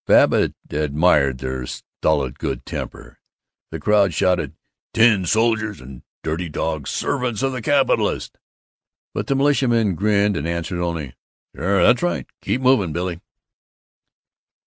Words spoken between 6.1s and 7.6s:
"Dirty dogs servants of